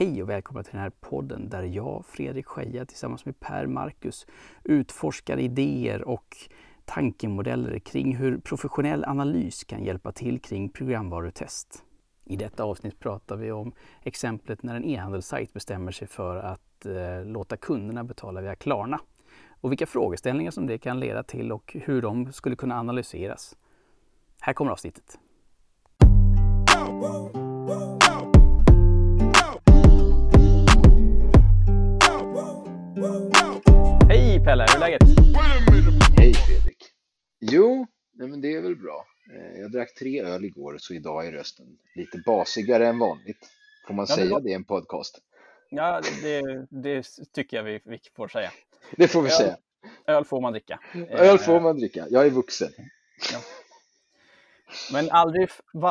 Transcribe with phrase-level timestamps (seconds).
[0.00, 4.26] Hej och välkomna till den här podden där jag, Fredrik Scheja, tillsammans med Per Marcus
[4.64, 6.36] utforskar idéer och
[6.84, 11.84] tankemodeller kring hur professionell analys kan hjälpa till kring programvarutest.
[12.24, 13.72] I detta avsnitt pratar vi om
[14.02, 19.00] exemplet när en e-handelssajt bestämmer sig för att eh, låta kunderna betala via Klarna
[19.60, 23.56] och vilka frågeställningar som det kan leda till och hur de skulle kunna analyseras.
[24.40, 25.18] Här kommer avsnittet.
[34.48, 35.02] Pelle, hur är läget?
[36.18, 36.84] Hej Fredrik!
[37.40, 39.06] Jo, nej men det är väl bra.
[39.34, 43.48] Eh, Jag drack tre öl igår så idag är rösten lite basigare än vanligt.
[43.86, 45.18] Får man Ja, säga var- det i en podcast?
[45.70, 48.50] Ja, det, det tycker jag vi, vi får säga.
[48.96, 49.36] Det får vi Ja.
[49.38, 49.56] säga.
[50.06, 50.80] Öl får man dricka.
[51.08, 52.06] Öl får man dricka.
[52.10, 52.72] Jag är vuxen.
[54.92, 55.48] Men aldrig,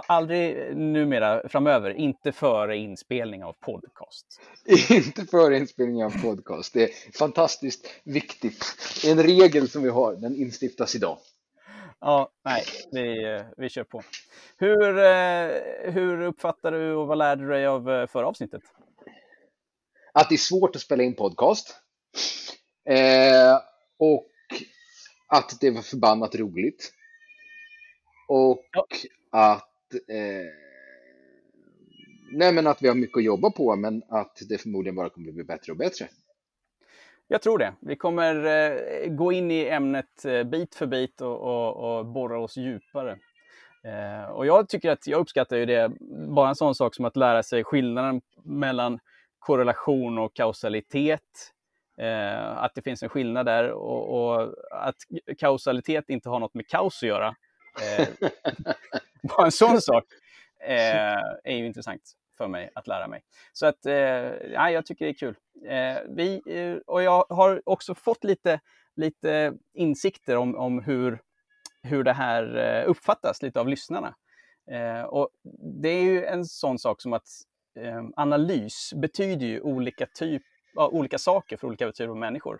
[0.07, 4.25] aldrig numera framöver, inte före inspelning av podcast.
[4.89, 6.73] Inte före inspelningen av podcast.
[6.73, 8.65] Det är fantastiskt viktigt.
[9.05, 11.17] En regel som vi har, den instiftas idag.
[11.99, 14.03] Ja, nej, vi, vi kör på.
[14.57, 18.61] Hur, eh, hur uppfattar du och vad lärde du dig av eh, förra avsnittet?
[20.13, 21.75] Att det är svårt att spela in podcast.
[22.89, 23.55] Eh,
[23.99, 24.27] och
[25.27, 26.93] att det var förbannat roligt.
[28.27, 28.85] Och Ja.
[29.31, 30.45] att eh,
[32.31, 35.31] Nej men att vi har mycket att jobba på men att det förmodligen bara kommer
[35.31, 36.07] bli bättre och bättre.
[37.27, 37.73] Jag tror det.
[37.79, 42.39] Vi kommer eh, gå in i ämnet eh, bit för bit och, och, och borra
[42.39, 43.17] oss djupare.
[43.83, 45.91] Eh, och jag tycker att jag uppskattar ju det,
[46.27, 48.99] bara en sån sak som att lära sig skillnaden mellan
[49.39, 51.53] korrelation och kausalitet.
[52.01, 54.95] Eh, att det finns en skillnad där och, och att
[55.37, 57.35] kausalitet inte har något med kaos att göra.
[57.81, 58.07] Eh,
[59.37, 60.03] bara en sån sak
[60.59, 62.01] eh, är ju intressant
[62.37, 63.23] för mig att lära mig.
[63.53, 63.93] Så att, eh,
[64.53, 65.35] ja, jag tycker det är kul.
[65.67, 68.59] Eh, vi, eh, och jag har också fått lite,
[68.95, 71.19] lite insikter om, om hur,
[71.83, 74.15] hur det här eh, uppfattas lite av lyssnarna.
[74.71, 75.29] Eh, och
[75.83, 77.27] det är ju en sån sak som att
[78.15, 80.43] analys betyder ju olika, typ,
[80.73, 82.59] ja, olika saker för olika typer av människor.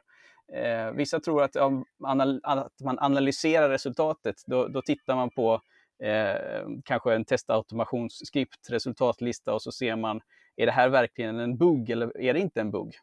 [0.54, 5.62] Eh, vissa tror att om anal- att man analyserar resultatet, då, då tittar man på
[6.04, 10.22] eh, kanske en testautomationsskript, resultatlista och så ser man,
[10.56, 12.96] är det här verkligen en bugg eller är det inte en bugg?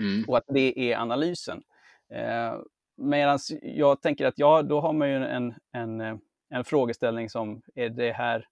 [0.00, 0.24] Mm.
[0.28, 1.62] Och att det är analysen.
[2.14, 2.54] Eh,
[2.96, 6.00] Medan jag tänker att ja, då har man ju en, en,
[6.50, 8.46] en frågeställning som, är det här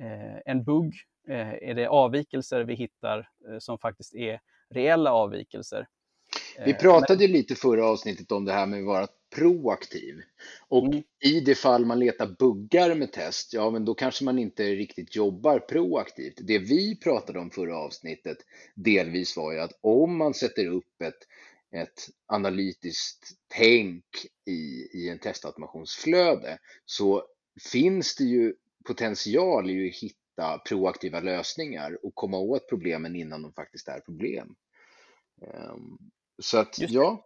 [0.00, 0.94] eh, en bugg?
[1.28, 5.86] Eh, är det avvikelser vi hittar eh, som faktiskt är reella avvikelser?
[6.64, 10.22] Vi Eh, pratade ju lite förra avsnittet om det här med att vara proaktiv.
[10.68, 11.02] Och Mm.
[11.24, 15.16] i det fall man letar buggar med test, ja men då kanske man inte riktigt
[15.16, 16.34] jobbar proaktivt.
[16.38, 18.38] Det vi pratade om förra avsnittet
[18.74, 21.18] delvis var ju att om man sätter upp ett,
[21.82, 24.04] ett analytiskt tänk
[24.46, 27.24] i, i en testautomationsflöde så
[27.72, 28.54] finns det ju
[28.86, 34.56] potential i att hitta proaktiva lösningar och komma åt problemen innan de faktiskt är problem.
[36.42, 37.22] Så att ja,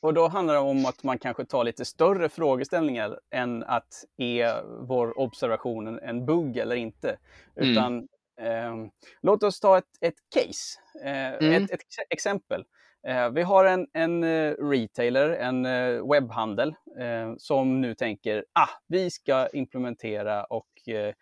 [0.00, 4.62] Och då handlar det om att man kanske tar lite större frågeställningar än att är
[4.86, 7.18] vår observation en, bugg eller inte.
[7.56, 7.70] Mm.
[7.70, 8.08] Utan
[8.40, 8.90] ehm,
[9.22, 11.52] låt oss ta ett, ett case, eh, Mm.
[11.64, 12.64] ett, ett ex- exempel.
[13.08, 18.68] Eh, vi har en, en eh, retailer, en eh, webbhandel, eh, som nu tänker ah,
[18.86, 21.14] vi ska implementera och eh,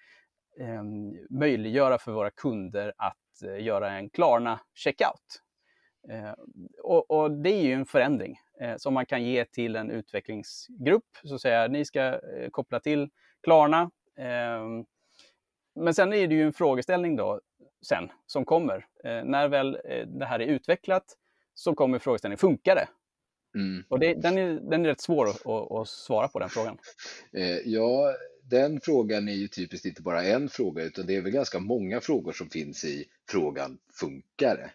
[0.61, 5.43] ehm, möjliggöra för våra kunder att eh, göra en Klarna checkout.
[6.11, 6.33] Eh,
[6.83, 11.17] och, och det är ju en förändring eh, som man kan ge till en utvecklingsgrupp.
[11.25, 13.11] Så säga, ni ska eh, koppla till
[13.43, 13.91] Klarna.
[14.19, 14.85] ehm,
[15.75, 17.41] men sen är det ju en frågeställning då
[17.87, 18.87] sen som kommer.
[19.25, 21.05] När väl det här är utvecklat
[21.55, 22.89] så kommer frågeställningen, funkar det?
[23.59, 23.85] mm.
[23.89, 26.79] Och det, den, är, den är rätt svår att, att, att svara på den frågan.
[27.65, 31.59] Ja, den frågan är ju typiskt inte bara en fråga utan det är väl ganska
[31.59, 34.71] många frågor som finns i frågan funkar det?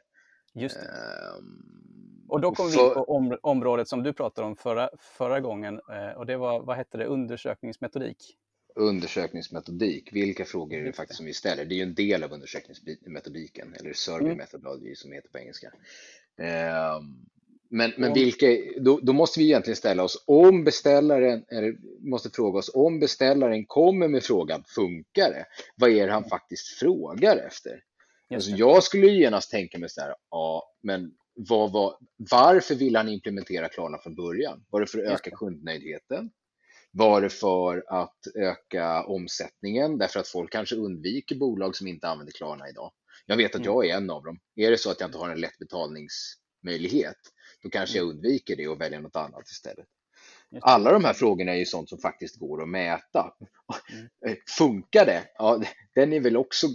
[0.53, 0.77] Just.
[0.77, 4.89] Ehm, Och då kommer vi in för- på om, området som du pratade om förra,
[4.99, 8.37] förra gången eh, och det var, vad hette det, undersökningsmetodik?
[8.75, 10.09] undersökningsmetodik.
[10.13, 11.65] Vilka frågor är det faktiskt som vi ställer?
[11.65, 14.37] Det är ju en del av undersökningsmetodiken, eller survey Mm.
[14.37, 15.71] methodology som det heter på engelska.
[16.37, 17.25] Ehm,
[17.73, 18.45] Men, men vilka,
[18.81, 23.65] då, då måste vi egentligen ställa oss, om beställaren, eller måste fråga oss, om beställaren
[23.65, 25.45] kommer med frågan, funkar det?
[25.75, 27.83] Vad är det han faktiskt frågar efter?
[28.35, 32.95] Alltså jag skulle ju genast tänka mig så här, ja, men vad var, varför vill
[32.95, 34.65] han implementera Klarna från början?
[34.69, 36.31] Var det för att öka kundnöjdheten?
[36.91, 39.97] Var det för att öka omsättningen?
[39.97, 42.91] Därför att folk kanske undviker bolag som inte använder Klarna idag.
[43.25, 44.39] Jag vet att jag är en av dem.
[44.55, 47.17] Är det så att jag inte har en lätt betalningsmöjlighet,
[47.63, 49.87] då kanske jag undviker det och väljer något annat istället.
[50.61, 53.33] Alla de här frågorna är ju sånt som faktiskt går att mäta.
[53.91, 54.37] Mm.
[54.57, 55.23] Funkar det?
[55.37, 55.63] Ja,
[55.95, 56.67] den är väl också,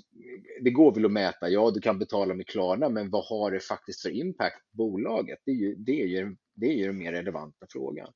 [0.61, 1.49] det går väl att mäta.
[1.49, 5.39] Ja, du kan betala med Klarna, men vad har det faktiskt för impact på bolaget?
[5.45, 8.13] Det är ju, det är ju, det är ju den mer relevanta frågan.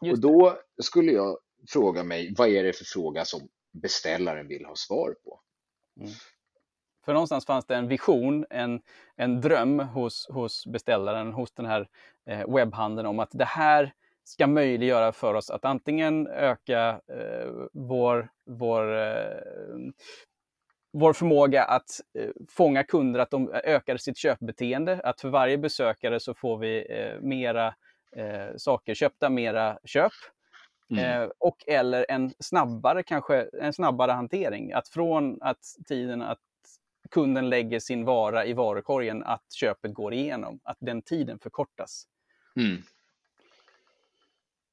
[0.00, 1.38] och då skulle jag
[1.68, 3.40] fråga mig, vad är det för fråga som
[3.72, 5.40] beställaren vill ha svar på?
[6.00, 6.12] Mm.
[7.04, 8.80] För någonstans fanns det en vision, en,
[9.16, 11.88] en dröm hos, hos beställaren, hos den här
[12.26, 13.92] eh, webbhandeln om att det här
[14.28, 19.40] ska möjliggöra för oss att antingen öka eh, vår, vår, eh,
[20.92, 26.20] vår förmåga att eh, fånga kunder, att de ökar sitt köpbeteende, att för varje besökare
[26.20, 27.74] så får vi eh, mera
[28.16, 30.12] eh, saker köpta, mera köp.
[30.90, 31.22] Mm.
[31.22, 34.72] Eh, och eller en snabbare, kanske en snabbare hantering.
[34.72, 36.38] Att från att tiden att
[37.10, 42.04] kunden lägger sin vara i varukorgen, att köpet går igenom, att den tiden förkortas.
[42.56, 42.82] Mm.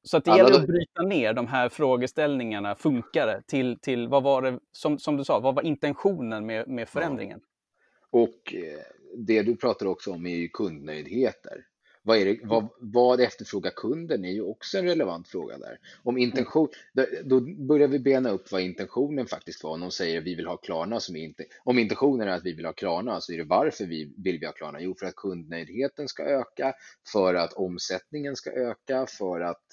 [0.05, 4.07] Så att det Alla gäller att bryta ner de här frågeställningarna, funkar det, till, till
[4.07, 7.39] vad var det, som, som du sa, vad var intentionen med, med förändringen?
[8.11, 8.19] Ja.
[8.19, 8.79] Och eh,
[9.17, 11.65] det du pratar också om är ju kundnöjdheter.
[12.03, 15.79] Vad, är det, vad, vad efterfrågar kunden är ju också en relevant fråga där.
[16.03, 16.67] Om intention,
[17.23, 19.77] då, börjar vi bena upp vad intentionen faktiskt var.
[19.77, 22.73] Någon säger vi vill ha Klarna, som inte, om intentionen är att vi vill ha
[22.73, 24.81] Klarna så är det varför vi vill vi ha Klarna?
[24.81, 26.73] Jo, för att kundnöjdheten ska öka,
[27.13, 29.65] för att omsättningen ska öka, för att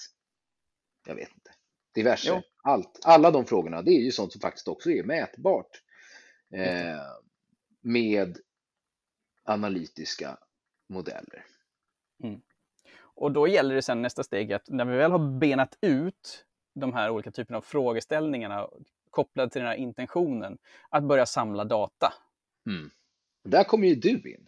[1.07, 1.51] jag vet inte,
[1.93, 2.43] diverse.
[2.63, 5.81] Allt, alla de frågorna, det är ju sånt som faktiskt också är mätbart
[6.53, 7.01] eh,
[7.81, 8.37] med
[9.43, 10.37] analytiska
[10.89, 11.45] modeller.
[12.23, 12.41] Mm.
[12.99, 16.93] Och då gäller det sen nästa steg att när vi väl har benat ut de
[16.93, 18.67] här olika typerna av frågeställningarna
[19.09, 20.57] kopplade till den här intentionen,
[20.89, 22.13] att börja samla data.
[22.67, 22.91] Mm.
[23.43, 24.47] Där kommer ju du in.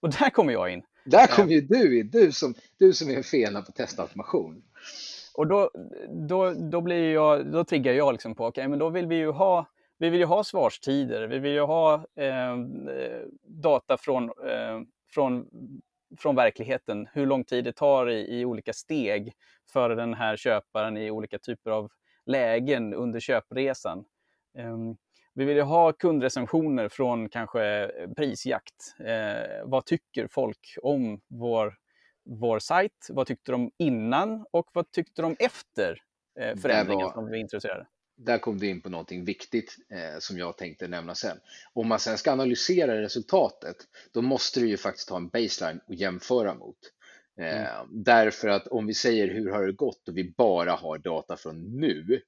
[0.00, 0.82] Och där kommer jag in.
[1.04, 4.62] Där kommer ju du in, du som, du som är fena på testautomation.
[5.34, 5.70] Och då,
[6.28, 9.16] då, då, blir jag, då triggar jag liksom på, okej, okay, men då vill vi
[9.16, 9.66] ju ha
[10.02, 12.56] vi vill ju ha svarstider, vi vill ju ha eh,
[13.42, 14.80] data från, eh,
[15.10, 15.46] från,
[16.18, 19.32] från verkligheten, hur lång tid det tar i, i olika steg
[19.72, 21.90] för den här köparen i olika typer av
[22.26, 24.04] lägen under köpresan.
[24.58, 24.76] Eh,
[25.34, 28.94] vi vill ju ha kundrecensioner från kanske prisjakt.
[29.04, 31.74] Eh, vad tycker folk om vår
[32.24, 33.06] vår sajt.
[33.08, 36.02] Vad tyckte de innan och vad tyckte de efter
[36.40, 37.86] eh, förändringen var, som vi introducerade?
[38.16, 41.36] Där kom du in på någonting viktigt eh, som jag tänkte nämna sen.
[41.72, 43.76] Om man sen ska analysera resultatet,
[44.12, 46.78] då måste du ju faktiskt ha en baseline att jämföra mot.
[47.38, 48.04] Eh, mm.
[48.04, 51.80] Därför att om vi säger hur har det gått och vi bara har data från
[51.80, 52.20] nu,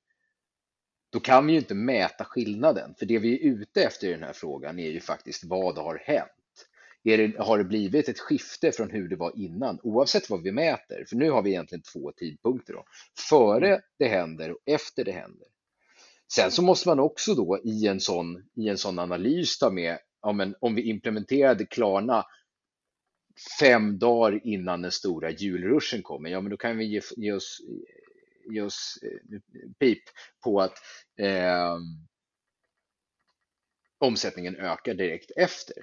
[1.12, 2.94] då kan vi ju inte mäta skillnaden.
[2.98, 6.02] För det vi är ute efter i den här frågan är ju faktiskt vad har
[6.04, 6.30] hänt?
[7.04, 11.04] Det, har det blivit ett skifte från hur det var innan, oavsett vad vi mäter?
[11.08, 12.72] För nu har vi egentligen två tidpunkter.
[12.72, 12.84] Då.
[13.28, 13.80] Före mm.
[13.98, 15.48] det händer och efter det händer.
[16.34, 19.98] Sen så måste man också då i en sån, i en sån analys ta med,
[20.22, 22.24] ja, men om vi implementerade Klarna
[23.60, 27.58] fem dagar innan den stora julruschen kommer, ja men då kan vi ge, ge oss,
[28.50, 29.40] ge oss eh,
[29.78, 30.02] pip
[30.44, 30.74] på att
[31.18, 31.78] eh,
[33.98, 35.76] omsättningen ökar direkt efter.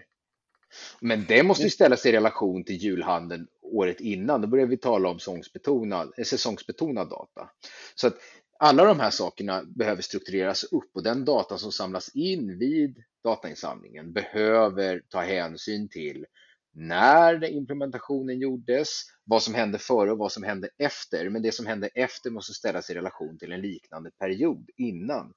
[1.02, 4.42] Men det måste ju ställas i relation till julhandeln året innan.
[4.42, 7.50] Då börjar vi tala om säsongsbetonad, eh, säsongsbetonad data.
[7.96, 8.18] Så att
[8.60, 14.14] alla de här sakerna behöver struktureras upp och den data som samlas in vid datainsamlingen
[14.14, 16.26] behöver ta hänsyn till
[16.74, 21.30] när implementationen gjordes, vad som hände före och vad som hände efter.
[21.30, 25.34] Men det som hände efter måste ställas i relation till en liknande period innan,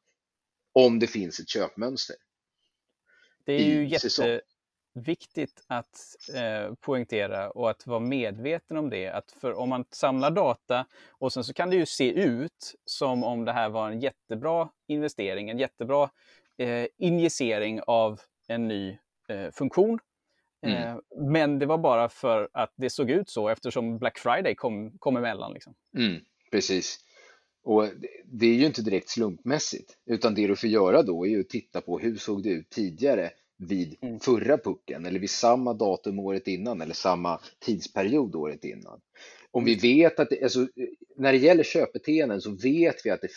[0.73, 2.17] om det finns ett köpmönster.
[3.45, 4.41] Det är ju jätte,
[4.95, 9.09] viktigt att eh, poängtera och att vara medveten om det.
[9.09, 13.25] Att för om man samlar data och sen så kan det ju se ut som
[13.25, 16.11] om det här var en jättebra investering, en jättebra
[16.57, 18.99] eh, injicering av en ny
[19.29, 19.99] eh, funktion.
[20.63, 20.83] Mm.
[20.83, 24.99] Eh, men det var bara för att det såg ut så eftersom Black Friday kom,
[24.99, 25.53] kom emellan.
[25.53, 25.75] Liksom.
[25.97, 26.21] Mm,
[26.51, 26.99] precis.
[27.65, 27.89] Och
[28.25, 31.49] det är ju inte direkt slumpmässigt, utan det du får göra då är ju att
[31.49, 34.21] titta på hur såg det ut tidigare vid mm.
[34.21, 39.01] förra pucken eller vid samma datum året innan eller samma tidsperiod året innan.
[39.51, 39.83] Om vi mm.
[39.83, 40.69] vet att det, alltså,
[41.17, 43.33] när det gäller köpbeteenden så vet vi att det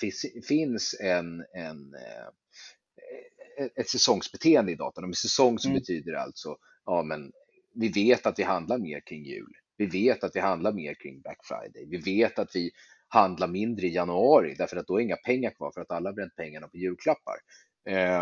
[0.48, 5.04] finns en, en, eh, ett säsongsbeteende i datan.
[5.04, 5.80] Och med säsong så mm.
[5.80, 7.32] betyder det alltså, ja men
[7.74, 9.54] vi vet att vi handlar mer kring jul.
[9.78, 11.86] Vi vet att vi handlar mer kring Black Friday.
[11.90, 12.72] Vi vet att vi
[13.08, 16.14] handlar mindre i januari därför att då är inga pengar kvar för att alla har
[16.14, 17.36] bränt pengarna på julklappar.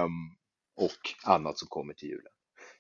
[0.03, 0.35] Um,
[0.75, 2.31] och annat som kommer till julen.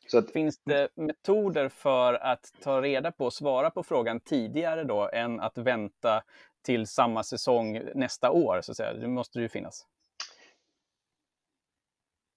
[0.07, 4.83] Så att, Finns det metoder för att ta reda på och svara på frågan tidigare
[4.83, 6.23] då än att vänta
[6.61, 8.61] till samma säsong nästa år?
[8.61, 8.93] Så att säga?
[8.93, 9.85] Det måste ju finnas.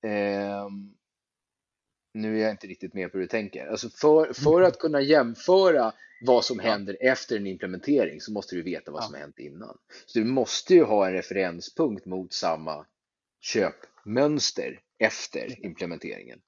[0.02, 0.94] Um,
[2.14, 3.66] nu är jag inte riktigt med på hur du tänker.
[3.66, 7.12] Alltså för, för att kunna jämföra vad som händer ja.
[7.12, 9.06] efter en implementering så måste du veta vad ja.
[9.06, 9.78] som har hänt innan.
[10.06, 12.86] Så du måste ju ha en referenspunkt mot samma
[13.40, 16.40] köpmönster efter implementeringen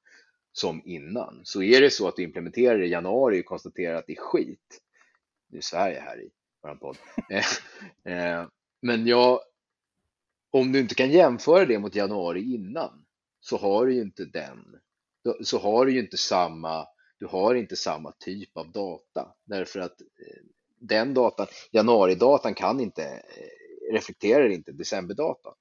[0.52, 1.40] som innan.
[1.44, 4.80] Så är det så att du implementerar i januari och konstaterar att det är skit,
[5.48, 6.30] nu svär jag här i
[6.62, 6.96] vår podd,
[7.30, 7.44] eh,
[8.14, 8.46] eh,
[8.82, 9.40] men jag,
[10.50, 13.06] om du inte kan jämföra det mot januari innan
[13.40, 14.80] så har du ju inte den,
[15.42, 16.86] så har du ju inte samma,
[17.18, 20.42] du har inte samma typ av data därför att eh,
[20.78, 23.22] den datan, januaridatan kan inte,
[23.92, 25.54] reflekterar inte decemberdatan.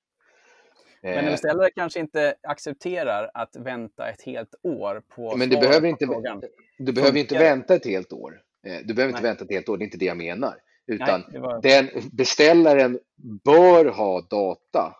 [1.01, 5.57] Men en eh, beställare kanske inte accepterar att vänta ett helt år på Men du
[5.57, 6.41] behöver inte, frågan.
[6.77, 8.41] du behöver inte vänta ett helt år.
[8.67, 9.29] Eh, du behöver inte Nej.
[9.29, 10.55] vänta ett helt år, det är inte det jag menar.
[10.87, 11.61] Utan Nej, var...
[11.61, 12.99] den, beställaren
[13.43, 14.95] bör ha data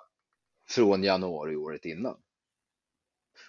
[0.70, 2.18] från januari året innan.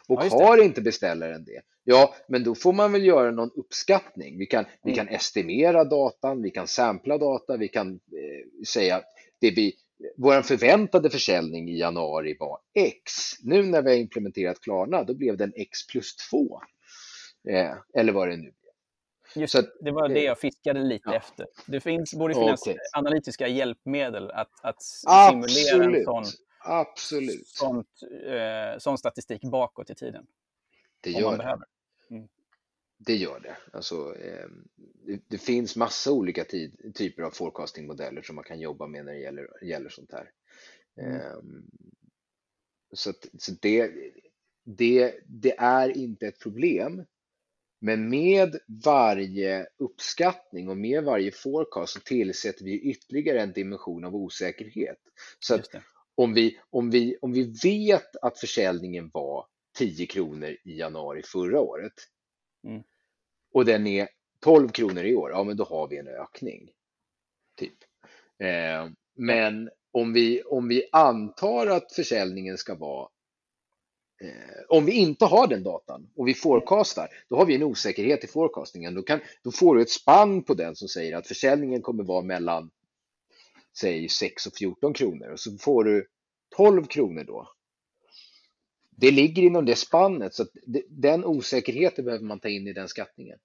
[0.09, 4.38] Och ja, har inte beställaren det, ja, men då får man väl göra någon uppskattning.
[4.38, 4.76] Vi kan, mm.
[4.85, 9.02] vi kan estimera datan, vi kan sampla data, vi kan eh, säga
[9.40, 9.75] det vi
[10.16, 13.12] vår förväntade försäljning i januari var X.
[13.42, 16.61] Nu när vi har implementerat Klarna, då blev den X plus 2.
[17.49, 18.52] Eh, eller vad det nu.
[19.37, 21.16] Just att, det var det jag fiskade lite ja.
[21.16, 21.47] efter.
[21.66, 22.76] Det finns, borde finnas okay.
[22.97, 26.25] analytiska hjälpmedel att, att simulera en sån,
[26.64, 27.49] Absolut.
[27.49, 27.88] Sånt,
[28.26, 30.26] eh, sån statistik bakåt i tiden.
[31.00, 31.45] Det gör det.
[31.45, 31.61] Mm.
[33.07, 33.57] Det gör det.
[33.73, 34.47] Alltså, eh,
[35.07, 39.12] det, det, finns massa olika tid, typer av forecastingmodeller som man kan jobba med när
[39.12, 40.30] det gäller, gäller sånt här.
[41.00, 41.16] Mm.
[41.16, 41.38] Eh,
[42.92, 43.90] så, att, så det,
[44.64, 47.04] det, det är inte ett problem.
[47.80, 54.16] Men med varje uppskattning och med varje forecast så tillsätter vi ytterligare en dimension av
[54.16, 54.99] osäkerhet.
[55.38, 55.69] Så att
[56.14, 59.47] om vi, om, vi, om vi vet att försäljningen var
[59.78, 61.92] 10 kronor i januari förra året,
[62.64, 62.83] mm
[63.52, 64.09] och den är
[64.40, 66.71] 12 kronor i år, ja men då har vi en ökning.
[67.57, 67.76] Typ.
[68.38, 73.09] Eh, men om vi, om vi antar att försäljningen ska vara
[74.23, 78.25] eh, om vi inte har den datan och vi forecastar, då har vi en osäkerhet
[78.25, 78.95] i forecastingen.
[78.95, 82.23] Då, kan, då får du ett spann på den som säger att försäljningen kommer vara
[82.23, 82.71] mellan
[83.79, 86.07] säg 6 och 14 kronor och så får du
[86.57, 87.49] 12 kronor då.
[89.00, 90.49] Det ligger inom det spannet så att
[90.88, 93.38] den osäkerheten behöver man ta in i den skattningen.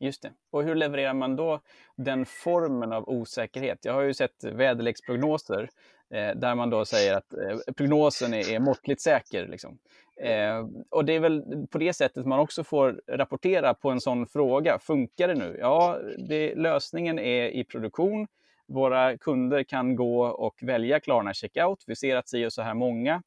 [0.00, 0.32] Just det.
[0.50, 1.60] Och hur levererar man då
[1.96, 3.78] den formen av osäkerhet?
[3.82, 5.70] Jag har ju sett väderleksprognoser
[6.10, 9.48] eh, där man då säger att eh, prognosen är, är måttligt säker.
[9.48, 9.78] Liksom.
[10.20, 14.26] Eh, och det är väl på det sättet man också får rapportera på en sån
[14.26, 14.78] fråga.
[14.78, 15.56] Funkar det nu?
[15.60, 18.26] Ja, det, lösningen är i produktion.
[18.68, 21.84] Våra kunder kan gå och välja Klarna Checkout.
[21.86, 23.22] Vi ser att si och så här många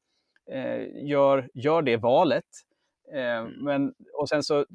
[0.94, 2.46] gör, gör det valet.
[3.14, 4.66] Eh, men, och sen så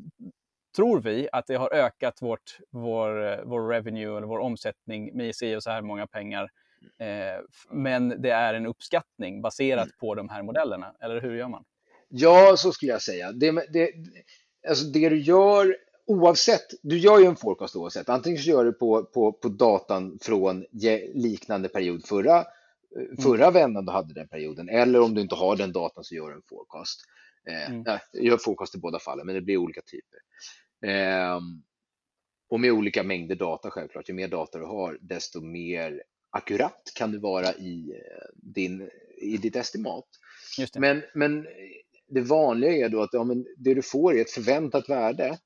[0.77, 5.57] tror vi att det har ökat vårt, vår, vår revenue eller vår omsättning med si
[5.57, 6.49] och så här många pengar.
[6.99, 9.95] Eh, men det är en uppskattning baserat mm.
[10.01, 11.65] på de här modellerna, eller hur gör man?
[12.09, 13.33] Ja, så skulle jag säga.
[13.33, 13.93] Det, det,
[14.69, 18.09] alltså det du gör oavsett, du gör ju en forecast oavsett.
[18.09, 20.65] Antingen så gör du på, på, på datan från
[21.15, 22.45] liknande period förra, mm.
[23.23, 23.55] Förra mm.
[23.55, 24.69] vändan du hade den perioden.
[24.69, 27.01] Eller om du inte har den datan så gör du en forecast.
[27.49, 27.99] Eh, mm.
[28.13, 30.19] gör forecast i båda fallen, men det blir olika typer.
[30.87, 31.41] Eh,
[32.51, 34.09] och med olika mängder data självklart.
[34.09, 39.37] Ju mer data du har, desto mer akkurat kan du vara i, eh, din, i
[39.37, 40.07] ditt estimat.
[40.59, 40.81] Det.
[40.81, 41.47] Men, men
[42.09, 45.39] det vanliga är då att ja, men det du får är ett förväntat värde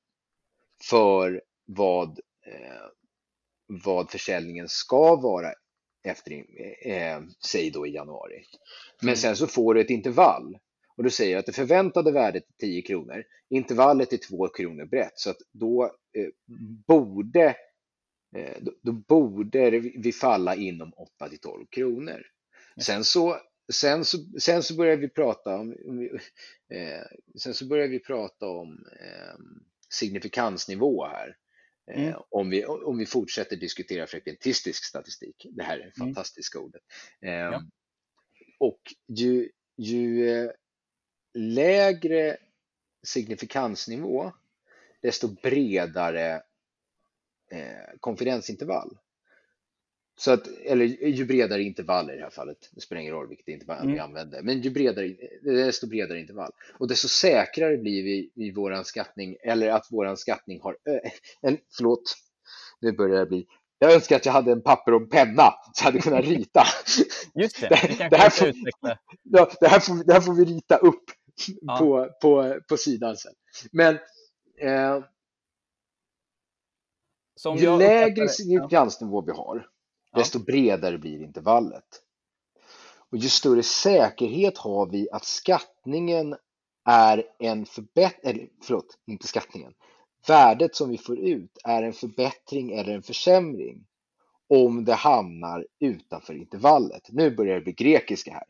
[0.89, 2.85] för vad, eh,
[3.67, 5.53] vad försäljningen ska vara
[6.05, 6.45] efter,
[6.87, 8.43] eh, säg då i januari.
[9.01, 9.15] Men mm.
[9.15, 10.57] sen så får du ett intervall
[10.97, 15.19] och du säger att det förväntade värdet är 10 kronor, intervallet är 2 kronor brett,
[15.19, 15.83] så att då
[16.17, 16.27] eh,
[16.87, 17.55] borde
[18.35, 22.21] eh, då, då, borde vi falla inom 8 till 12 kronor.
[22.81, 23.39] Sen så
[23.73, 25.71] Sen så, sen så börjar vi prata om,
[26.69, 27.01] eh,
[27.39, 29.35] sen så börjar vi prata om eh,
[29.89, 31.35] signifikansnivå här.
[31.91, 32.21] Eh, mm.
[32.29, 35.45] om, vi, om vi fortsätter diskutera frekventistisk statistik.
[35.51, 35.91] Det här är mm.
[35.91, 36.65] fantastiska mm.
[36.65, 36.81] ordet.
[37.19, 37.63] Ja.
[38.59, 40.51] Och ju, ju eh,
[41.33, 42.37] lägre
[43.03, 44.31] signifikansnivå,
[45.01, 46.43] desto bredare
[47.51, 48.97] eh, konfidensintervall.
[50.17, 53.47] Så att, eller ju bredare intervall i det här fallet, det spelar ingen roll vilket
[53.47, 53.93] intervall mm.
[53.93, 56.51] vi använder, men ju bredare, desto bredare intervall.
[56.79, 60.77] Och desto säkrare blir vi i våran skattning, eller att våran skattning har,
[61.41, 62.15] en, förlåt,
[62.81, 63.47] nu börjar det bli,
[63.79, 66.63] jag önskar att jag hade en papper och en penna så jag hade kunnat rita.
[67.35, 68.51] Just det, det, det, här, får,
[69.23, 71.03] ja, det, här får, det här får vi rita upp
[71.61, 71.77] ja.
[71.77, 73.33] på, på, på sidan sen.
[73.71, 73.99] Men
[74.61, 74.99] eh,
[77.57, 79.67] ju lägre significansnivå vi har,
[80.15, 82.01] desto bredare blir intervallet.
[83.11, 86.35] Och ju större säkerhet har vi att skattningen
[86.85, 89.73] är en förbättring, förlåt, inte skattningen,
[90.27, 93.85] värdet som vi får ut är en förbättring eller en försämring
[94.49, 97.03] om det hamnar utanför intervallet.
[97.09, 98.47] Nu börjar det bli grekiska här.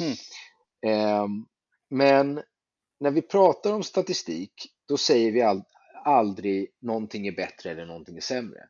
[0.00, 1.46] Mm.
[1.90, 2.42] Men
[3.00, 4.52] när vi pratar om statistik,
[4.88, 5.62] då säger vi
[6.04, 8.68] aldrig någonting är bättre eller någonting är sämre.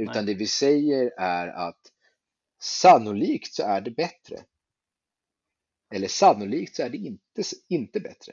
[0.00, 0.34] Utan Nej.
[0.34, 1.92] det vi säger är att
[2.60, 4.44] sannolikt så är det bättre.
[5.94, 8.32] Eller sannolikt så är det inte, inte bättre.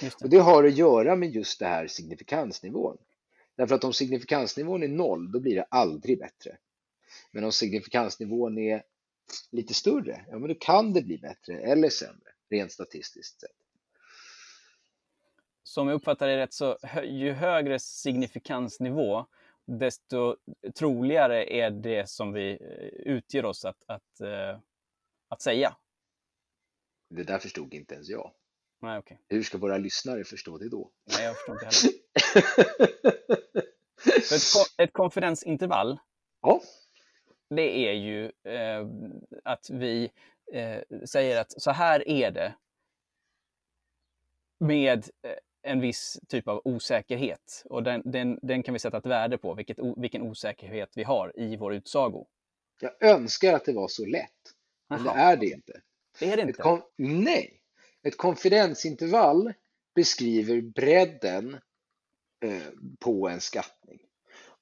[0.00, 0.22] Det.
[0.22, 2.98] Och det har att göra med just det här signifikansnivån.
[3.56, 6.58] Därför att om signifikansnivån är noll, då blir det aldrig bättre.
[7.30, 8.82] Men om signifikansnivån är
[9.50, 13.50] lite större, ja men då kan det bli bättre eller sämre, rent statistiskt sett.
[15.62, 19.26] Som jag uppfattar det rätt så, ju högre signifikansnivå,
[19.66, 20.36] desto
[20.78, 24.60] troligare är det som vi eh, utger oss att, att, uh,
[25.28, 25.76] att säga.
[27.10, 28.32] Det där förstod inte ens jag.
[28.80, 29.16] Nej, okay.
[29.28, 30.90] Hur ska våra lyssnare förstå det då?
[31.04, 31.94] Nej, jag förstår inte heller.
[34.34, 35.98] ett, ett konfidensintervall,
[36.42, 36.60] ja.
[37.50, 38.86] det är ju eh,
[39.44, 40.10] att vi
[40.52, 42.54] eh, säger att så här är det
[44.58, 47.62] med eh, en viss typ av osäkerhet.
[47.64, 51.32] Och den, den, den kan vi sätta ett värde på, vilket, vilken osäkerhet vi har
[51.40, 52.26] i vår utsago.
[52.80, 54.30] Jag önskar att det var så lätt,
[54.88, 55.14] men Aha.
[55.14, 55.80] det är det inte.
[56.18, 56.82] Det är det inte?
[56.96, 57.60] Nej,
[58.02, 59.52] ett konfidensintervall
[59.94, 61.54] beskriver bredden
[62.44, 62.68] eh,
[63.00, 63.98] på en skattning.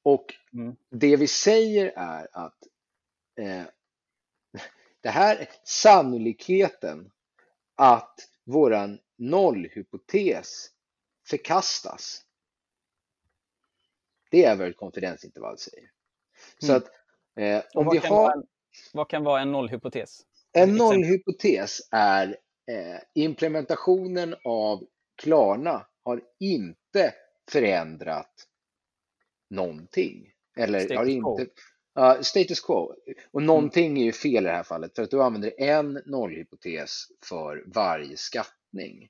[0.02, 0.76] Och mm.
[0.90, 2.58] det vi säger är att
[3.40, 3.62] eh,
[5.00, 7.10] det här sannolikheten
[7.74, 10.70] att våran nollhypotes
[11.26, 12.22] förkastas.
[14.30, 15.90] Det är vad ett konfidensintervall säger.
[16.58, 16.76] Så mm.
[16.76, 16.90] att
[17.40, 18.32] eh, om vi har...
[18.32, 18.46] En,
[18.92, 20.20] vad kan vara en nollhypotes?
[20.52, 22.28] En nollhypotes är
[22.70, 24.84] eh, implementationen av
[25.22, 27.14] Klarna har inte
[27.50, 28.46] förändrat
[29.50, 30.32] någonting.
[30.56, 31.46] Eller status har inte,
[32.00, 32.94] uh, status quo.
[33.32, 33.96] Och någonting mm.
[33.96, 38.16] är ju fel i det här fallet för att du använder en nollhypotes för varje
[38.16, 39.08] skattning.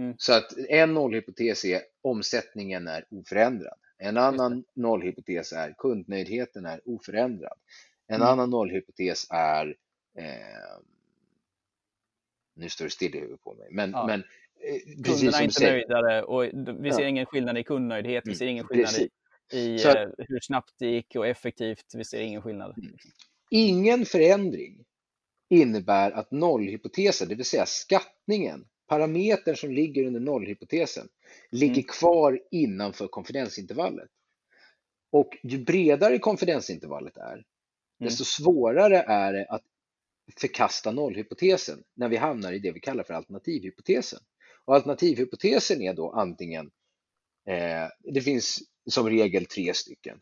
[0.00, 0.14] Mm.
[0.18, 3.78] Så att en nollhypotes är omsättningen är oförändrad.
[3.98, 7.58] En annan nollhypotes är kundnöjdheten är oförändrad.
[8.06, 8.28] En mm.
[8.28, 9.76] annan nollhypotes är
[10.18, 10.80] eh,
[12.54, 13.68] nu står det still i huvudet på mig.
[13.70, 14.06] Men, ja.
[14.06, 16.44] men eh, Kunderna är inte nöjdare och
[16.84, 17.08] vi ser ja.
[17.08, 19.08] ingen skillnad i kundnöjdhet, vi ser ingen mm, skillnad precis.
[19.52, 22.78] i, i Så, eh, hur snabbt det gick och effektivt, vi ser ingen skillnad.
[22.78, 22.96] Mm.
[23.50, 24.84] Ingen förändring
[25.50, 31.08] innebär att nollhypotesen, det vill säga skattningen, parametern som ligger under nollhypotesen,
[31.50, 31.84] ligger mm.
[31.88, 34.10] kvar innanför konfidensintervallet.
[35.10, 37.44] Och ju bredare konfidensintervallet är, mm.
[37.98, 39.62] desto svårare är det att
[40.40, 44.20] förkasta nollhypotesen när vi hamnar i det vi kallar för alternativhypotesen.
[44.64, 46.70] Och alternativhypotesen är då antingen,
[47.46, 50.20] eh, det finns som regel tre stycken.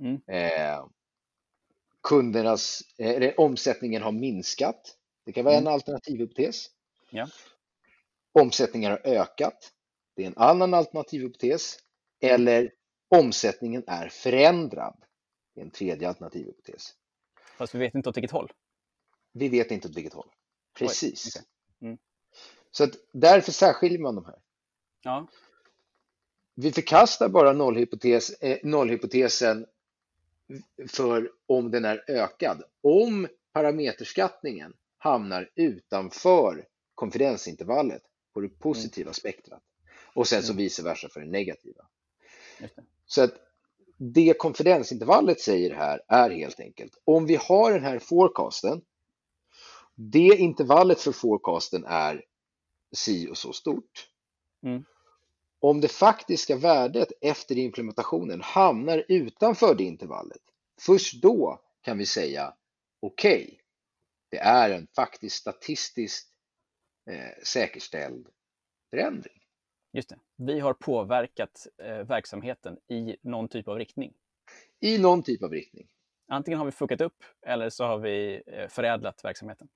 [0.00, 0.20] Mm.
[0.26, 0.86] Eh,
[2.02, 4.96] kundernas, eh, omsättningen har minskat.
[5.24, 5.66] Det kan vara mm.
[5.66, 6.66] en alternativhypotes.
[7.10, 7.28] Ja.
[8.38, 9.72] Omsättningen har ökat.
[10.16, 11.78] Det är en annan alternativhypotes.
[12.20, 12.72] Eller
[13.08, 15.04] omsättningen är förändrad.
[15.54, 16.94] Det är en tredje alternativhypotes.
[17.56, 18.52] Fast vi vet inte åt vilket håll.
[19.32, 20.30] Vi vet inte åt vilket håll.
[20.78, 21.36] Precis.
[21.36, 21.42] Okay.
[21.88, 21.98] Mm.
[22.70, 24.38] Så att därför särskiljer man de här.
[25.02, 25.28] Ja.
[26.54, 29.66] Vi förkastar bara nollhypotes, eh, nollhypotesen
[30.88, 32.62] för om den är ökad.
[32.82, 38.02] Om parameterskattningen hamnar utanför konfidensintervallet
[38.34, 39.14] på det positiva mm.
[39.14, 39.62] spektrat
[40.14, 40.64] och sen så mm.
[40.64, 41.86] vice versa för det negativa.
[42.58, 42.70] Det.
[43.06, 43.34] Så att
[43.96, 48.82] det konfidensintervallet säger här är helt enkelt om vi har den här forecasten
[49.94, 52.24] det intervallet för forecasten är
[52.92, 54.08] si och så stort.
[54.62, 54.84] Mm.
[55.58, 60.42] Om det faktiska värdet efter implementationen hamnar utanför det intervallet,
[60.80, 62.54] först då kan vi säga
[63.00, 63.58] okej, okay,
[64.30, 66.33] det är en faktiskt statistiskt
[67.06, 68.28] eh, säkerställd
[68.90, 69.40] förändring.
[69.92, 70.18] Just det.
[70.36, 74.14] Vi har påverkat eh, verksamheten i någon typ av riktning.
[74.80, 75.88] I någon typ av riktning.
[76.28, 79.68] antingen har vi fuckat upp eller så har vi eh, förädlat verksamheten.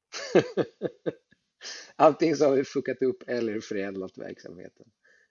[1.97, 4.91] antingen så har vi fuckat upp eller förädlat verksamheten.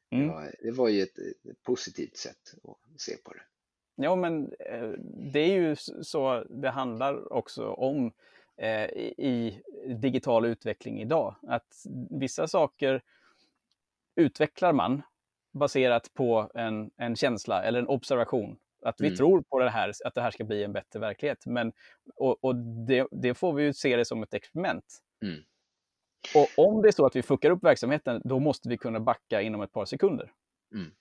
[0.10, 0.28] Mm.
[0.28, 3.44] Ja, det var ju ett, ett, positivt sätt att se på det.
[3.96, 4.90] Ja, men eh,
[5.34, 8.12] det är ju så det handlar också om
[9.17, 9.62] i
[10.02, 11.36] digital utveckling idag.
[11.48, 13.02] Att vissa saker
[14.15, 15.02] utvecklar man
[15.54, 18.58] baserat på en, en känsla eller en observation.
[18.82, 19.17] Att vi mm.
[19.17, 21.46] tror på det här, att det här ska bli en bättre verklighet.
[21.46, 21.74] Men,
[22.15, 22.56] och, och
[22.88, 25.00] det, det, får vi ju se det som ett experiment.
[25.22, 25.43] Mm.
[26.36, 29.41] Och om det är så att vi fuckar upp verksamheten, då måste vi kunna backa
[29.41, 30.32] inom ett par sekunder.
[30.74, 30.91] Mm.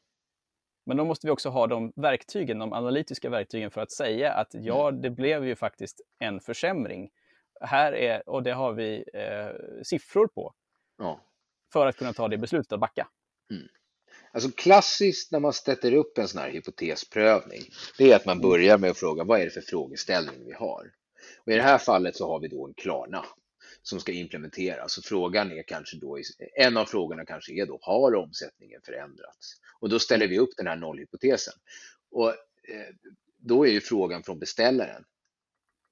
[0.87, 4.49] Men då måste vi också ha de verktygen, de analytiska verktygen för att säga att
[4.53, 5.03] ja, mm.
[5.03, 7.11] det blev ju faktiskt en försämring.
[7.61, 10.55] Här är, och det har vi eh, siffror på.
[10.99, 11.21] Ja.
[11.73, 13.09] För att kunna ta det beslutet att backa.
[13.51, 13.69] Mm.
[14.33, 17.63] Alltså klassiskt när man sätter upp en sån här hypotesprövning,
[17.99, 20.93] det är att man börjar med att fråga vad är det för frågeställning vi har?
[21.45, 23.25] Och I det här fallet så har vi då en Klarna
[23.83, 24.99] som ska implementeras.
[24.99, 26.19] Och frågan är kanske då,
[26.57, 29.55] en av frågorna kanske är då, har omsättningen förändrats?
[29.81, 31.55] Och då ställer vi upp den här nollhypotesen.
[32.11, 32.95] Och eh,
[33.39, 35.05] då är ju frågan från beställaren,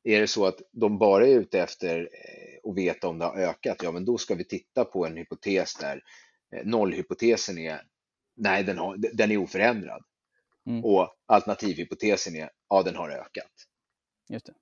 [0.05, 3.37] är det så att de bara är ute efter eh, att veta om det har
[3.37, 6.03] ökat, ja men då ska vi titta på en hypotes där
[6.57, 7.83] eh, nollhypotesen är
[8.37, 10.05] nej, den, har, den är oförändrad.
[10.67, 10.85] Mm.
[10.85, 13.53] Och alternativhypotesen är ja, den har ökat.
[14.29, 14.55] Just det.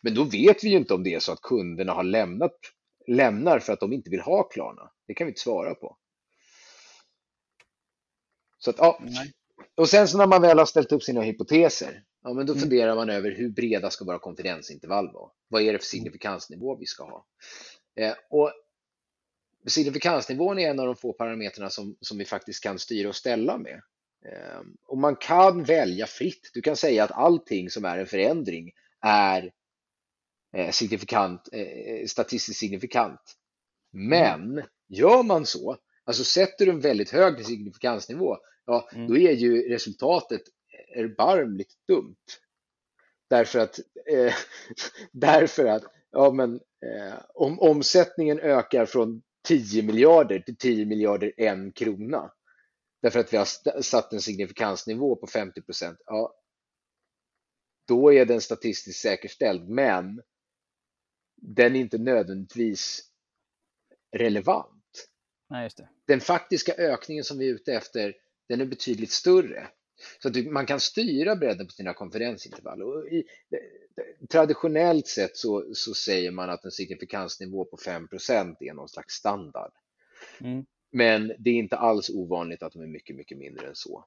[0.00, 2.56] Men då vet vi ju inte om det är så att kunderna har lämnat,
[3.06, 4.90] lämnar för att de inte vill ha Klarna.
[5.06, 5.96] Det kan vi inte svara på.
[8.58, 9.00] Så att, ja.
[9.74, 12.60] Och sen så när man väl har ställt upp sina hypoteser, ja, men då mm.
[12.60, 15.30] funderar man över hur breda ska våra konfidensintervall vara?
[15.48, 17.26] Vad är det för signifikansnivå vi ska ha?
[17.96, 18.52] Eh, och
[19.66, 23.58] signifikansnivån är en av de få parametrarna som, som vi faktiskt kan styra och ställa
[23.58, 23.82] med.
[24.26, 26.50] Eh, och man kan välja fritt.
[26.54, 29.52] Du kan säga att allting som är en förändring är
[30.56, 33.36] eh, signifikant, eh, statistiskt signifikant.
[33.92, 38.36] Men gör man så, alltså sätter du en väldigt hög signifikansnivå,
[38.66, 39.08] ja, mm.
[39.08, 40.42] då är ju resultatet
[40.94, 42.16] erbarmligt dumt.
[43.30, 44.34] Därför att, eh,
[45.12, 51.72] därför att ja, men, eh, om omsättningen ökar från 10 miljarder till 10 miljarder en
[51.72, 52.32] krona,
[53.02, 56.34] därför att vi har satt en signifikansnivå på 50 procent, ja,
[57.86, 60.22] då är den statistiskt säkerställd, men
[61.36, 63.10] den är inte nödvändigtvis
[64.16, 65.08] relevant.
[65.50, 65.70] Nej,
[66.06, 68.14] Den faktiska ökningen som vi är ute efter,
[68.48, 69.68] den är betydligt större.
[70.22, 72.82] Så att man kan styra bredden på sina konferensintervall.
[72.82, 73.24] Och i,
[74.28, 79.72] traditionellt sett så, så, säger man att en signifikansnivå på 5% är någon slags standard.
[80.40, 80.64] Mm.
[80.92, 84.04] Men det är inte alls ovanligt att de är mycket, mycket mindre än så.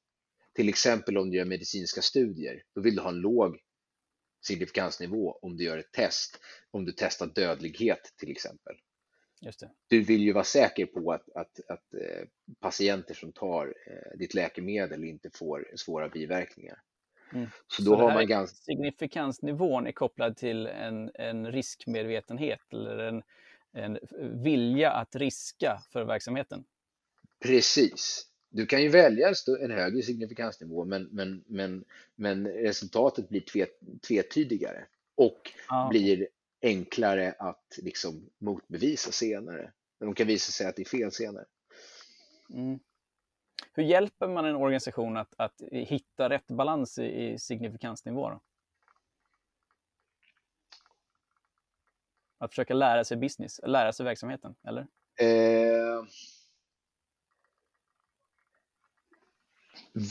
[0.56, 3.60] Till exempel om du gör medicinska studier, då vill du ha en låg
[4.42, 6.40] signifikansnivå om du gör ett test,
[6.72, 8.76] om du testar dödlighet till exempel.
[9.88, 12.28] Du vill ju vara säker på att, att, att eh,
[12.60, 16.82] patienter som tar eh, ditt läkemedel inte får svåra biverkningar.
[17.34, 17.48] Mm.
[17.68, 18.56] Så då Så har man ganska...
[18.56, 23.24] Signifikansnivån är kopplad till en, en riskmedvetenhet eller en,
[23.74, 24.00] en
[24.44, 26.64] vilja att riska för verksamheten?
[27.40, 28.28] Precis.
[28.50, 31.84] Du kan ju välja en, högre signifikansnivå men, men, men,
[32.16, 36.28] men resultatet blir tvet, tvetydigare och ah, blir
[36.62, 39.71] enklare att liksom motbevisa senare.
[40.00, 41.45] De kan visa sig att det är fel senare.
[42.50, 42.80] Mm.
[43.74, 48.30] Hur hjälper man en organisation att, att hitta rätt balans i, i signifikansnivå?
[48.30, 48.41] Då?
[52.38, 54.88] Att försöka lära sig business, lära sig verksamheten, eller?
[55.15, 56.04] Eh...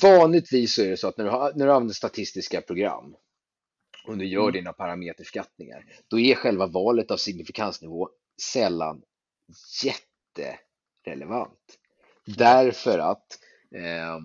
[0.03, 3.17] Vanligtvis så är det så att när du, har, när du använder statistiska program
[4.11, 4.53] och du gör mm.
[4.53, 8.09] dina parameterskattningar, då är själva valet av signifikansnivå
[8.43, 9.03] sällan
[9.85, 11.79] jätterelevant.
[12.27, 13.39] Därför att
[13.75, 14.19] eh,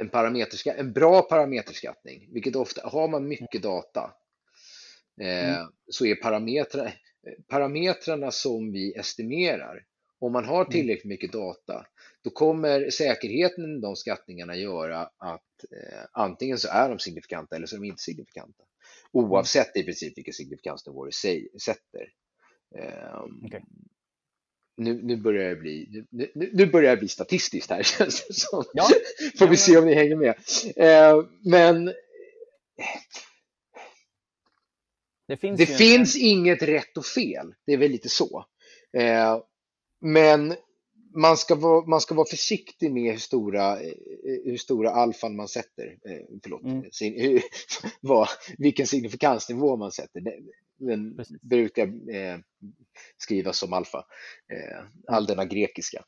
[0.00, 4.14] en, parameterska en bra parameterskattning, vilket ofta har man mycket data,
[5.20, 5.72] eh, mm.
[5.90, 6.90] så är parametrarna,
[7.48, 9.84] parametrarna som vi estimerar,
[10.20, 10.70] om man har mm.
[10.70, 11.86] tillräckligt mycket data,
[12.24, 17.66] då kommer säkerheten i de skattningarna göra att eh, antingen så är de signifikanta eller
[17.66, 18.64] så är de inte signifikanta.
[19.12, 22.12] Oavsett i princip vilken signifikansnivå du sätter.
[22.74, 23.60] Um, okay
[24.78, 28.64] nu, nu, börjar det bli, nu, nu börjar det bli statistiskt här känns det som.
[28.72, 28.88] Ja.
[29.38, 30.34] Får vi se om ni hänger med.
[30.76, 31.84] Eh, men
[35.28, 37.54] det finns, det finns inget rätt och fel.
[37.66, 38.46] Det är väl lite så.
[38.92, 39.38] Eh,
[40.00, 40.54] men
[41.14, 43.92] man ska, vara, man ska vara försiktig med hur stora, eh,
[44.44, 45.86] hur stora alfan man sätter.
[45.86, 46.90] Eh, förlåt, mm.
[46.90, 47.42] sin, hur,
[48.00, 50.20] vad, vilken signifikansnivå man sätter.
[50.20, 50.34] Den,
[50.76, 52.38] den brukar eh,
[53.16, 54.04] skrivas som alfa.
[54.52, 56.04] Eh, all denna grekiska.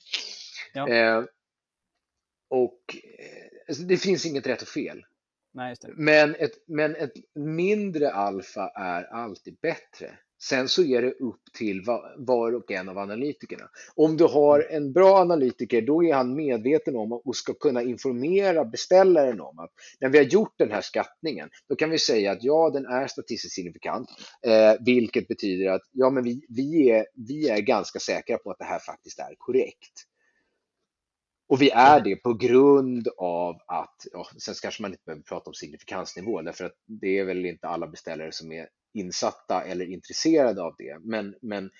[0.73, 0.89] Ja.
[0.89, 1.25] Eh,
[2.49, 5.05] och eh, alltså, det finns inget rätt och fel.
[5.53, 10.19] Nej, men, ett, men ett mindre alfa är alltid bättre.
[10.43, 11.83] Sen så är det upp till
[12.17, 13.69] var och en av analytikerna.
[13.95, 14.77] Om du har mm.
[14.77, 19.71] en bra analytiker, då är han medveten om och ska kunna informera beställaren om att
[20.01, 23.07] när vi har gjort den här skattningen, då kan vi säga att ja, den är
[23.07, 24.09] statistiskt signifikant,
[24.47, 28.59] eh, vilket betyder att ja, men vi, vi, är, vi är ganska säkra på att
[28.59, 30.07] det här faktiskt är korrekt.
[31.49, 35.51] Och vi är det på grund av att, ja, sen kanske man inte behöver prata
[35.51, 40.63] om signifikansnivå, därför att det är väl inte alla beställare som är insatta eller intresserade
[40.63, 40.99] av det.
[41.01, 41.71] Men, men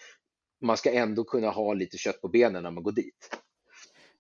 [0.61, 3.41] man ska ändå kunna ha lite kött på benen när man går dit.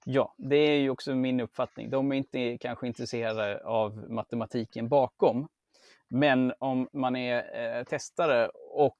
[0.05, 1.91] Ja, det är ju också min uppfattning.
[1.91, 5.49] De är inte kanske intresserade av matematiken bakom.
[6.09, 8.99] Men om man är eh, testare och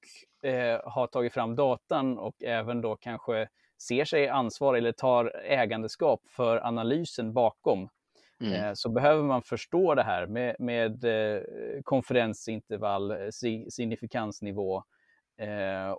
[0.51, 3.49] eh, har tagit fram datan och även då kanske
[3.83, 7.89] ser sig ansvarig eller tar ägandeskap för analysen bakom
[8.41, 8.53] Mm.
[8.53, 11.43] Eh, så behöver man förstå det här med, med eh,
[11.85, 13.17] konferensintervall, eh,
[13.69, 14.85] signifikansnivå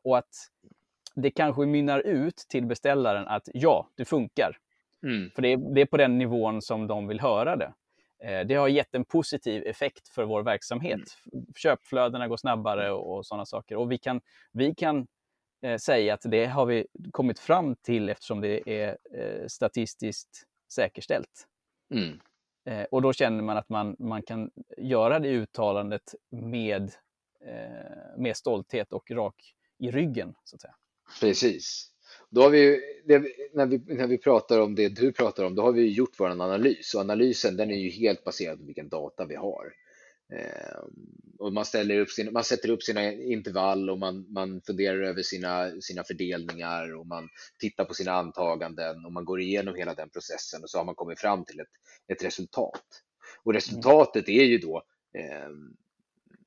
[0.03, 0.29] och att
[1.15, 4.57] det kanske mynnar ut till beställaren att ja, det funkar.
[5.03, 5.29] Mm.
[5.35, 7.73] För det är, det är, på den nivån som de vill höra det.
[8.43, 10.99] Det har gett en positiv effekt för vår verksamhet.
[11.33, 11.45] Mm.
[11.55, 13.75] Köpflödena går snabbare och, och sådana saker.
[13.75, 15.07] Och vi kan, vi kan
[15.61, 21.47] eh, säga att det har vi kommit fram till eftersom det är eh, statistiskt säkerställt.
[21.93, 22.19] Mm.
[22.65, 26.83] Eh, och då känner man att man, man kan göra det uttalandet med,
[27.45, 30.33] eh, med stolthet och rak i ryggen.
[30.43, 30.75] så att säga.
[31.19, 31.87] Precis.
[32.29, 35.61] Då har vi, det, när, vi, när vi pratar om det du pratar om, då
[35.61, 39.25] har vi gjort vår analys och analysen den är ju helt baserad på vilken data
[39.25, 39.73] vi har.
[40.35, 40.83] Eh,
[41.39, 45.21] och man, ställer upp sin, man sätter upp sina intervall och man, man funderar över
[45.21, 50.09] sina, sina fördelningar och man tittar på sina antaganden och man går igenom hela den
[50.09, 51.67] processen och så har man kommit fram till ett,
[52.07, 52.83] ett resultat.
[53.43, 54.83] Och resultatet är ju då
[55.17, 55.49] eh,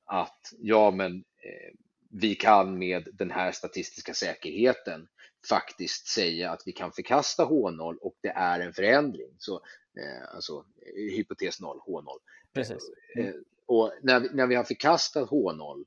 [0.05, 1.73] att ja, men eh,
[2.09, 5.07] vi kan med den här statistiska säkerheten
[5.49, 9.35] faktiskt säga att vi kan förkasta H0 och det är en förändring.
[9.37, 9.53] Så,
[9.99, 12.05] eh, alltså hypotes 0, H0.
[12.53, 12.91] Precis.
[13.15, 13.43] Mm.
[13.65, 15.85] Och när vi, när vi har förkastat H0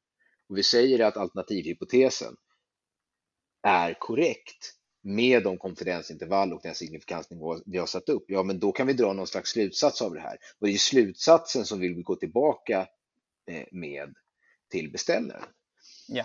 [0.49, 2.37] och vi säger att alternativhypotesen
[3.63, 8.73] är korrekt med de konfidensintervall och den signifikansnivå vi har satt upp, ja men då
[8.73, 10.37] kan vi dra någon slags slutsats av det här.
[10.59, 12.89] Och det är slutsatsen som vi vill gå tillbaka
[13.47, 14.15] eh, med
[14.71, 15.49] till beställaren.
[16.09, 16.25] Ja.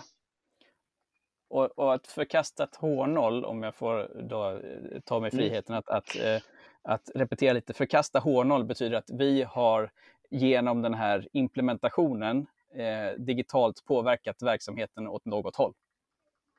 [1.48, 5.38] Och, och att förkastat H0, om jag får då eh, ta mig mm.
[5.42, 6.42] friheten att, att, eh,
[6.82, 9.90] att repetera lite, förkasta H0 betyder att vi har
[10.34, 15.74] genom den här implementationen eh, digitalt påverkat verksamheten åt något håll.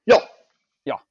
[0.03, 0.17] Ja.
[0.83, 1.01] Ja.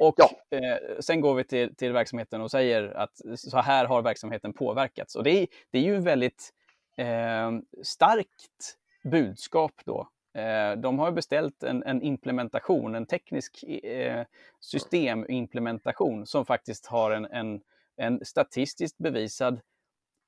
[0.00, 0.30] Och ja.
[0.58, 5.16] Eh, sen går vi till, till verksamheten och säger att så här har verksamheten påverkats.
[5.16, 6.52] Och det är, det är ju ett
[6.96, 7.50] eh,
[7.82, 10.08] starkt budskap då.
[10.34, 14.24] Eh, de har beställt en, en, implementation, en teknisk eh,
[14.60, 17.60] systemimplementation som faktiskt har en, en,
[17.96, 19.60] en statistiskt bevisad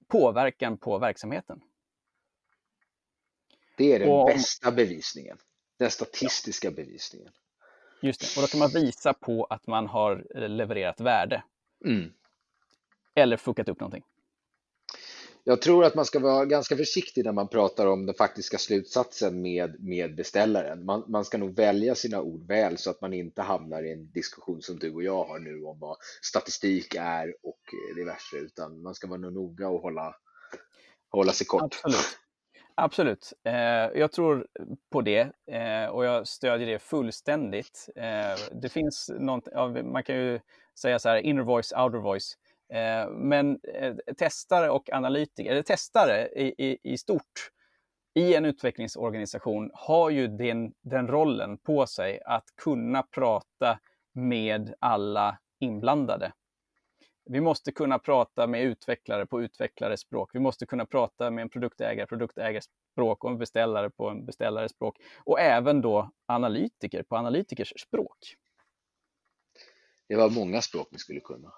[0.09, 1.61] påverkan på verksamheten.
[3.77, 5.39] Det är den och, bästa bevisningen.
[5.79, 6.73] Den statistiska ja.
[6.73, 7.33] bevisningen.
[8.03, 11.43] Just det, och då kan man visa på att man har levererat värde.
[11.85, 12.13] Mm.
[13.15, 14.03] Eller fuckat upp någonting.
[15.49, 19.43] Jag tror att man ska vara ganska försiktig när man pratar om den faktiska slutsatsen
[19.43, 20.85] med, med beställaren.
[20.85, 24.11] Man, man ska nog välja sina ord väl så att man inte hamnar i en
[24.11, 27.61] diskussion som du och jag har nu om vad statistik är och
[27.97, 30.17] diverse, utan man ska vara noga och hålla,
[31.11, 31.63] hålla sig kort.
[31.63, 32.19] Absolut.
[32.79, 33.33] Absolut.
[33.45, 33.55] Eh,
[34.01, 34.47] jag tror
[34.91, 37.89] på det eh, och jag stödjer det fullständigt.
[37.97, 40.41] Eh, det finns något, ja, man kan ju
[40.81, 42.39] säga så här, inner voice, outer voice.
[42.73, 47.51] Eh, men eh, testare och analytiker, eller testare i, i, i, stort
[48.15, 53.79] i en utvecklingsorganisation har ju den, den rollen på sig att kunna prata
[54.15, 56.33] med alla inblandade.
[57.29, 60.31] Vi måste kunna prata med utvecklare på utvecklares språk.
[60.33, 64.73] Vi måste kunna prata med en produktägare, produktägares språk och en beställare på en beställares
[64.73, 64.97] språk.
[65.25, 68.37] Och även då analytiker på analytikers språk.
[70.09, 71.53] Det var många språk vi skulle kunna.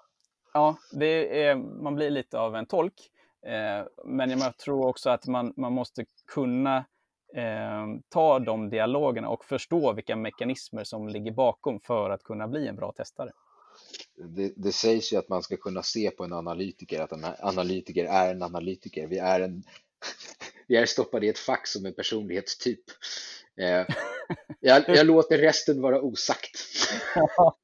[0.53, 3.11] Ja, det är, man blir lite av en tolk.
[3.45, 6.77] Eh, men jag tror också att man, man måste kunna
[7.35, 12.67] eh, ta de dialogerna och förstå vilka mekanismer som ligger bakom för att kunna bli
[12.67, 13.31] en bra testare
[14.19, 18.05] det, det, sägs ju att man ska kunna se på en analytiker att en analytiker
[18.05, 19.07] är en analytiker.
[19.07, 19.63] Vi är, en,
[20.67, 22.83] vi är stoppade i ett fack som en personlighetstyp.
[23.59, 23.85] Eh,
[24.59, 26.57] jag, jag, låter resten vara osagt.
[27.15, 27.57] Ja,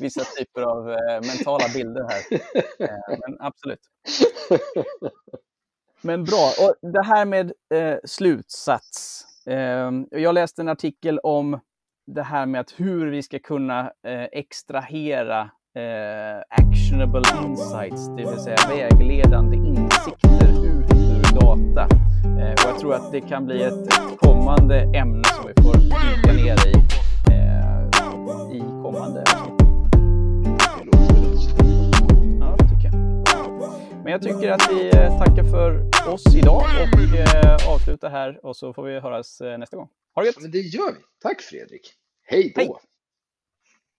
[0.00, 2.40] vissa typer av eh, mentala bilder här.
[2.78, 3.80] Eh, men absolut.
[6.02, 6.52] Men bra.
[6.60, 9.24] Och det här med eh, slutsats.
[9.46, 11.60] Eh, jag läste en artikel om
[12.06, 15.40] det här med att hur vi ska kunna eh, extrahera
[15.74, 21.82] eh, actionable insights, det vill säga vägledande insikter ut ur data.
[22.40, 23.88] Eh, och jag tror att det kan bli ett
[24.18, 26.74] kommande ämne som vi får dyka ner i
[27.32, 29.62] eh, i kommande avsnitt.
[32.40, 32.94] Ja, tycker jag.
[34.02, 38.56] Men jag tycker att vi eh, tackar för oss idag och eh, avslutar här och
[38.56, 39.88] så får vi höras eh, nästa gång.
[40.16, 40.40] Ha det gött!
[40.40, 41.00] Men det gör vi.
[41.22, 41.94] Tack Fredrik.
[42.22, 42.60] Hej då!
[42.60, 42.70] Hej.